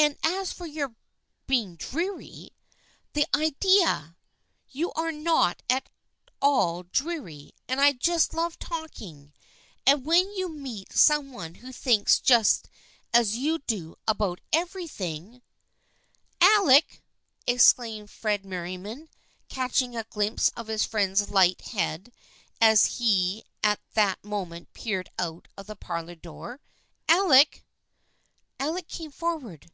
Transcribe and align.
And 0.10 0.16
as 0.24 0.50
for 0.50 0.64
your 0.66 0.94
being 1.46 1.76
dreary! 1.76 2.52
The 3.12 3.26
idea! 3.36 4.16
You 4.70 4.92
are 4.94 5.12
not 5.12 5.62
at 5.68 5.90
all 6.40 6.84
dreary 6.84 7.52
and 7.68 7.82
I 7.82 7.92
just 7.92 8.32
love 8.32 8.58
talking, 8.58 9.34
and 9.84 10.06
when 10.06 10.32
you 10.36 10.48
meet 10.48 10.94
some 10.94 11.32
one 11.32 11.56
who 11.56 11.70
thinks 11.70 12.18
just 12.18 12.70
as 13.12 13.36
you 13.36 13.58
do 13.58 13.94
about 14.08 14.40
everything 14.54 15.42
""Alec!" 16.40 17.02
exclaimed 17.46 18.10
Fred 18.10 18.46
Merriam, 18.46 19.06
catching 19.50 19.94
a 19.96 20.04
glimpse 20.04 20.48
of 20.56 20.68
his 20.68 20.82
friend's 20.84 21.28
light 21.28 21.60
head 21.60 22.10
as 22.58 22.96
he 22.96 23.44
at 23.62 23.80
that 23.92 24.24
moment 24.24 24.72
peered 24.72 25.10
out 25.18 25.46
of 25.58 25.66
the 25.66 25.76
parlor 25.76 26.14
door." 26.14 26.58
Alec!" 27.08 27.66
Alec 28.58 28.88
came 28.88 29.10
forward. 29.10 29.70